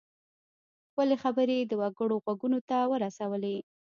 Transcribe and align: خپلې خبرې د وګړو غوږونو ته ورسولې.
خپلې 0.89 1.15
خبرې 1.23 1.57
د 1.65 1.71
وګړو 1.81 2.15
غوږونو 2.23 2.59
ته 2.69 2.77
ورسولې. 2.91 3.57